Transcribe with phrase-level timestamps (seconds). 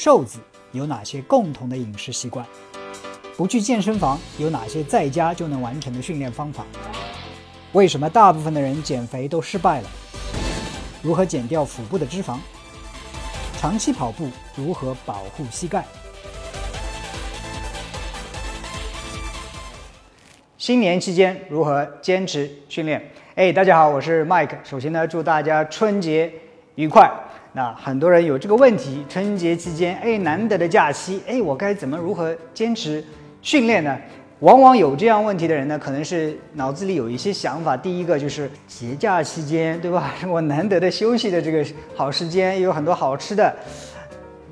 [0.00, 0.38] 瘦子
[0.70, 2.46] 有哪些共同的饮食习惯？
[3.36, 6.64] 不去健身房有哪些在家就能完成的训练方法？
[7.72, 9.90] 为什么大部分的人减肥都失败了？
[11.02, 12.38] 如何减掉腹部的脂肪？
[13.58, 15.84] 长期跑步如何保护膝盖？
[20.58, 23.10] 新年期间如何坚持训练？
[23.34, 24.58] 哎，大家好，我是 Mike。
[24.62, 26.32] 首先呢，祝大家春节
[26.78, 27.10] 愉快。
[27.52, 33.04] 那很多人有这个问题，春节期间，哎，难得的假期，哎，我该怎么如何坚持
[33.42, 33.98] 训练呢？
[34.38, 37.76] 往往有这样问题的人呢，可能是脑子里有一些想法。
[37.76, 40.14] 第一个就是节假期间，对吧？
[40.28, 41.66] 我难得的休息的这个
[41.96, 43.52] 好时间，有很多好吃的，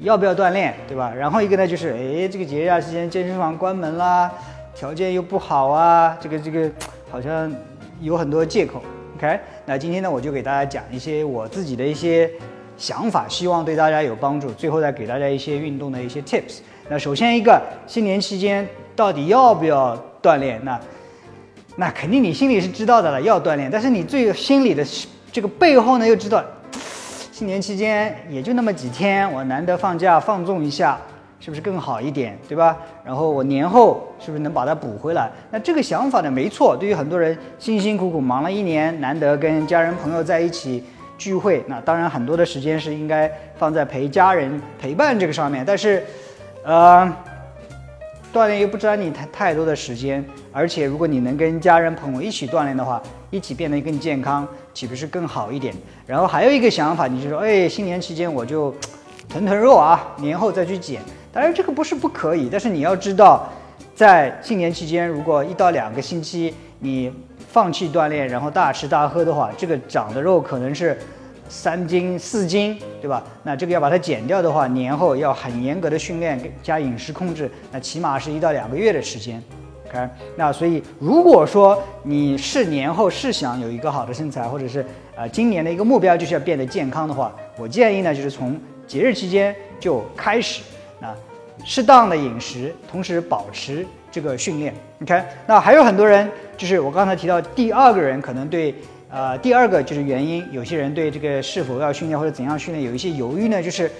[0.00, 1.14] 要不要锻炼，对吧？
[1.14, 4.28] 然后一个呢，就是哎，这个节假期间健身房关门啦，
[4.74, 6.68] 条件又不好啊，这个这个
[7.08, 7.54] 好像
[8.00, 8.82] 有很多借口。
[9.16, 12.30] OK，那今天呢，我就给大家讲一些我自己的一些。
[12.78, 14.50] 想法，希望对大家有帮助。
[14.50, 16.58] 最后再给大家一些运动的一些 tips。
[16.90, 20.62] 那首先一个，新年期间到底要不要锻炼？
[20.62, 20.78] 那
[21.76, 23.70] 那肯定你心里是知道的了，要锻炼。
[23.70, 24.84] 但是你最心里的
[25.32, 26.44] 这个背后呢，又知道
[27.32, 31.00] 新年期间也就那么几天，我难得放假放纵一下，
[31.46, 32.76] 是不是更好一点，对吧？
[33.04, 35.30] 然后我年后是不是能把它补回来？
[35.52, 36.76] 那这个想法呢，没错。
[36.76, 40.82] 对于很多人辛辛苦苦忙了一年，难得跟家人朋友在一起。
[41.18, 45.64] 聚会，那当然很多的时间是应该放在陪家人、陪伴这个上面。
[45.64, 46.04] 但是，
[46.62, 47.10] 呃，
[48.34, 55.74] 锻炼又不占你太太多的时间，而且如果你能跟家人朋友一起锻炼的话，一起变得更健康，岂不是更好一点？
[56.06, 58.74] 然后还有一个想法，你就说，哎，新年期间我就
[59.26, 61.00] 囤囤肉啊，年后再去减。
[61.36, 63.46] 当然这个不是不可以，但是你要知道，
[63.94, 67.12] 在新年期间，如果一到两个星期你。
[67.48, 70.98] 放弃锻炼，然后大吃大喝的话，这个长的肉可能是
[71.48, 73.22] 三斤四斤，对吧？
[73.44, 79.42] 那这个要把它减掉的话，年后要很严格的训练加饮食控制，那起码是一到两个月的时间。
[79.88, 84.84] OK，那所以如果说你是年后是想有一个好的身材，或者是
[85.16, 90.60] 呃今年的一个目标就是要变得健康的话，我建议呢就是从节日期间就开始，
[91.00, 91.14] 啊
[91.64, 93.86] 适当的饮食，同时保持。
[94.08, 96.26] 这个训练，OK，那还有很多人，
[96.56, 98.74] 就是我刚才提到第二个人，可能对，
[99.10, 103.62] 呃，第二个就是原因，有些人对这个是否要训练或者怎样训练有一些犹豫呢？
[103.62, 103.90] 就是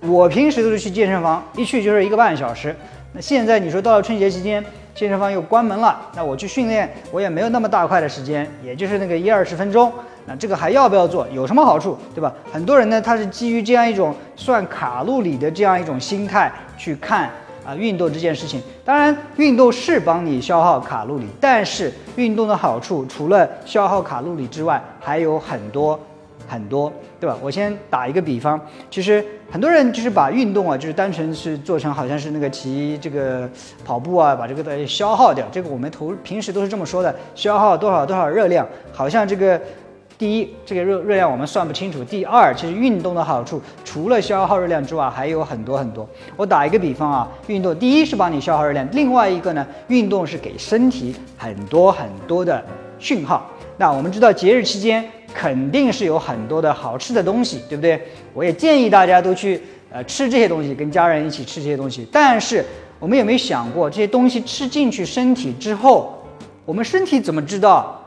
[0.00, 2.74] 我平时都是去健身房，一去就是一个半小时，
[3.12, 9.92] 那现在你说到了春节期间，健身房又关门了，那我去训练，我也没有那么大块的时间，也就是那个一二十分钟，
[10.26, 11.26] 那这个还要不要做？
[11.28, 12.32] 有什么好处，对吧？
[12.52, 17.30] 很多人呢，他是基于这样一种算卡路里的这样一种心态去看。
[17.66, 25.98] 啊，运动这件事情，当然运动是帮你消耗卡路里，但是运动的好处除了消耗卡路里之外，还有很多
[26.46, 27.34] 很多，对吧？
[27.40, 33.48] 我先打一个比方，其实很多人就是把运动啊，就是单纯是做成好像是那个骑这个
[33.82, 39.58] 跑步啊，把这个的消耗掉，这个我们头平时都是这么说的，消耗多少多少热量，好像这个。
[40.16, 42.04] 第一，这个热热量我们算不清楚。
[42.04, 46.08] 第二，其实运动的好处除了消耗热量之外，还有很多很多。
[46.36, 52.64] 我打一个比方啊，运动第一是帮你消耗热量，另外一个呢，运动是给身体很多很多的
[52.98, 53.50] 讯号。
[53.76, 55.04] 那我们知道节日期间
[55.34, 58.00] 肯定是有很多的好吃的东西，对不对？
[58.32, 59.60] 我也建议大家都去
[59.90, 62.06] 呃吃这些东西，跟家人一起吃这些东西。
[62.12, 62.64] 但是
[63.00, 66.22] 我们有没有想过，这些东西吃进去身体之后，
[66.64, 68.00] 我们身体怎么知道？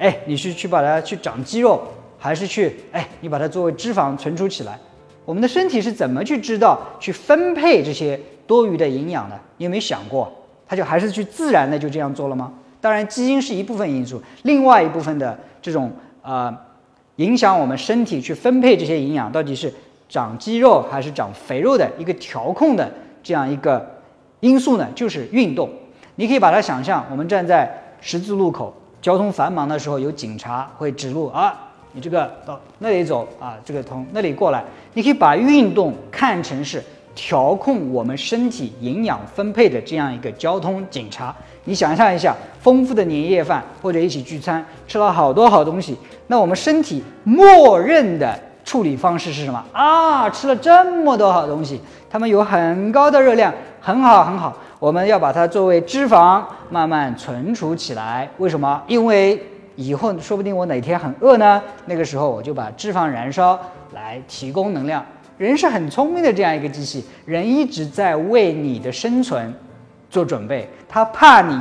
[0.00, 1.78] 哎，你是去把它去长肌肉，
[2.18, 4.78] 还是去哎，你把它作为脂肪存储起来？
[5.26, 9.38] 我们的身体是怎么去知道去分配这些多余的营养的？
[9.58, 10.32] 你有没有想过，
[10.66, 12.50] 它就还是去自然的就这样做了吗？
[12.80, 16.52] 当然，基因是一部分因素，另外一部分的这种呃
[17.16, 19.70] 影响我们身体去分配这些营养，到底是
[20.08, 22.90] 长肌肉还是长肥肉的一个调控的
[23.22, 24.00] 这样一个
[24.40, 24.88] 因素呢？
[24.94, 25.68] 就是运动。
[26.14, 28.74] 你可以把它想象，我们站在十字路口。
[29.00, 31.54] 交通繁忙的时候，有警察会指路啊，
[31.92, 34.62] 你这个到那里走啊，这个从那里过来。
[34.94, 36.82] 你可以把运动看成是
[37.14, 41.34] 调控我们身体营养分配的这样一个交通警察。
[41.64, 45.96] 你想象一下，丰富的年夜饭或者一起聚餐，吃了好多好东西，
[46.26, 50.28] 那我们身体默认的处理方式是什么啊？
[50.30, 51.80] 吃了这么多好东西，
[52.10, 54.56] 它们有很高的热量，很好很好。
[54.80, 58.82] 我们要把它作为脂肪慢慢存储起来，为什么？
[58.88, 59.38] 因为
[59.76, 63.60] 以后说不定我哪天很饿呢，那个时候我就把脂肪燃烧
[63.92, 65.04] 来提供能量。
[65.36, 69.54] 人是很聪明的这样一个机器，人一直在为你的生存
[70.08, 71.60] 做准备，他怕你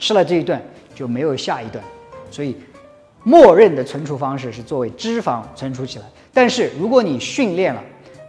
[0.00, 0.60] 吃了这一顿
[0.96, 1.80] 就没有下一顿，
[2.28, 2.56] 所以
[3.22, 6.04] 默认的存储方式是作为脂肪存储起来。
[6.34, 7.80] 但是如果你训练了，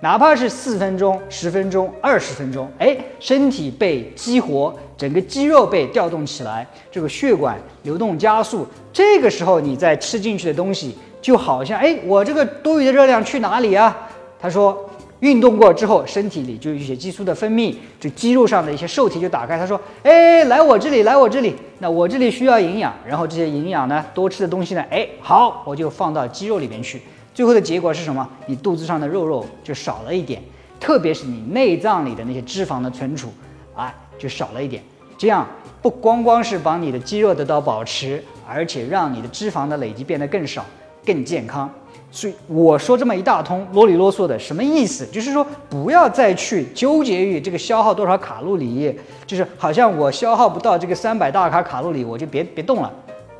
[0.04, 14.10] 哪怕是四分钟、十分钟、二十分钟，哎，身体被激活，整个肌肉被调动起来，这个血管流动加速，这个时候你再吃进去的东西，就好像哎，我这个多余的热量去哪里啊？
[14.42, 14.90] 他说。
[15.22, 19.58] 运动过之后，身体里就有一些激素的分泌，就肌肉上的一些受体就打开。
[19.58, 21.56] 他说：“哎，来我这里，来我这里。
[21.80, 27.02] 那我这里需要营养，然后这些营养呢，多吃的东西呢，哎，好，我就放到肌肉里面去。
[27.34, 28.28] 最后的结果是什么？
[28.46, 30.42] 你肚子上的肉肉就少了一点，
[30.80, 33.34] 特别是你内脏里的那些脂肪的存储，
[33.76, 34.84] 哎，就少了一点。
[35.18, 35.48] 这样
[35.82, 40.66] 不光光是帮你的肌肉得到保持，而且让你的脂肪的累积变得更少，
[41.06, 41.70] 更健康。”
[42.12, 45.04] 所以我说这么一大通啰里啰嗦的什么意思？
[45.08, 48.96] 就是说不要再去纠结于这个消耗多少卡路里，
[49.26, 52.94] 就是好像我消耗不到这个三百大卡卡路里，我就别别动了。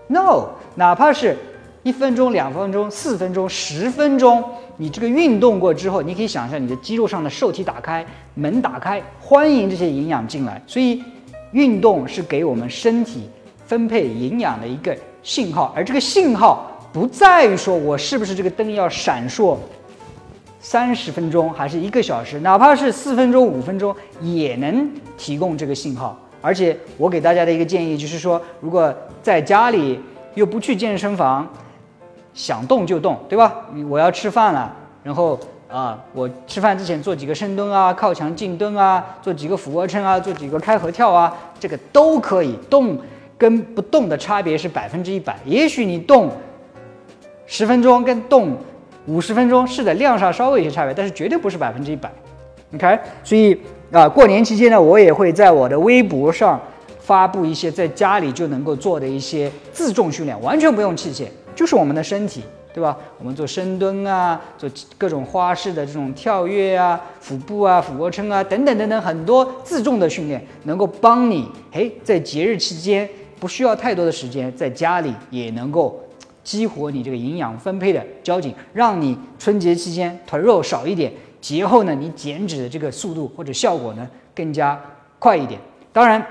[0.08, 1.38] No，哪怕是
[1.84, 4.44] 一分钟、两分钟、四分钟、十分钟，
[4.78, 10.62] 你这个运动过之后，你可以想象你的肌肉上的受体打开，门打开，欢迎这些营养进来。
[10.66, 11.04] 所以
[11.52, 13.30] 运动是给我们身体
[13.66, 16.70] 分配营养的一个信号，而这个信号。
[16.94, 19.58] 不在于说我是不是这个灯要闪烁
[20.60, 24.88] 三十分钟还是一个小时，哪怕是四分钟、五分钟也能
[25.18, 26.16] 提供这个信号。
[26.40, 28.94] 而且我给大家的一个建议就是说，如果
[29.24, 30.00] 在家里
[30.36, 31.52] 又不去健身房，
[32.34, 33.54] 想动就动，对吧？
[33.90, 35.40] 我要吃饭了，然后
[35.70, 42.58] 啊，我吃饭之前做几个深蹲啊、靠墙静蹲啊、做几个俯卧撑啊、做几个开合跳啊，这个都可以。
[42.70, 42.98] 动
[43.38, 45.38] 跟不动的差别是百分之一百。
[45.46, 46.30] 也许你动。
[47.46, 48.56] 十分钟跟动
[49.06, 52.10] 五十分钟是的量上稍微有些差别，但是绝对不是百分之一百。
[52.74, 53.56] OK，所以
[53.92, 56.60] 啊，过年期间呢，我也会在我的微博上
[57.00, 62.98] 发布一些在家里就能够做的一些自重训练，完全不用器械，就是我们的身体，对吧？
[63.20, 73.08] 我们做深蹲啊，做各种花式的这种跳跃啊、腹部啊、俯卧撑啊等等等等，很多自重的训练能够帮你，嘿，在节日期间
[73.40, 76.00] 不需要太多的时间，在家里也能够。
[76.44, 81.10] 激活你这个营养分配的交警，让你春节期间囤肉少一点，
[81.40, 84.06] 节后呢你减脂的这个速度或者效果呢
[84.36, 84.78] 更加
[85.20, 85.58] 快一点。
[85.94, 86.22] 当然，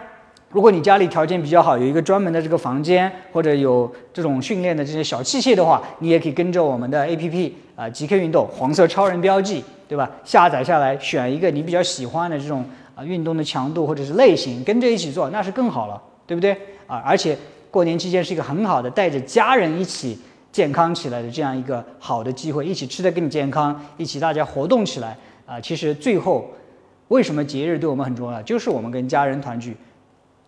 [0.52, 10.10] 如果你家里条件比较好，有一个专门的这个房间，或者有这种训练的这些小器械的话，你也可以跟着我们的 A P P 啊极客运动黄色超人标记，对吧？
[10.24, 12.64] 下载下来，选一个你比较喜欢的这种
[12.94, 16.56] 啊运动的强度或者是类型，跟着一起做，那是更好了，对不对
[16.86, 17.02] 啊？
[17.04, 17.36] 而且。
[17.72, 20.18] 过年期间是一个很好的带着家人一起
[20.52, 25.16] 健康起来的这样一个好的机会，一起吃的更健康，一起大家活动起来
[25.46, 25.58] 啊！
[25.58, 26.46] 其实最后，
[27.08, 28.42] 为什么节日对我们很重要？
[28.42, 29.74] 就是我们跟家人团聚，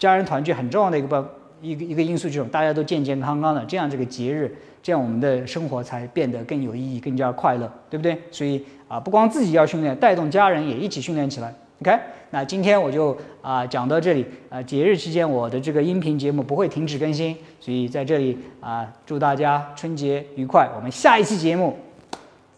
[0.05, 8.19] 家人团聚很重要的一个一个一个因素就是大家都健健康康的，这样这个节日，这样我们的生活才变得更有意义，更加快乐，对不对？
[8.31, 11.55] 所以啊，不光自己要训练，带动家人也一起训练起来。
[11.81, 11.99] OK，
[12.31, 14.63] 那今天我就啊讲到这里啊。
[14.63, 20.69] 节日期间我的这个音频节目不会停止更新，所以在这里啊祝大家春节愉快。
[20.77, 21.79] 我们下一期节目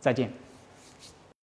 [0.01, 0.46] 再见。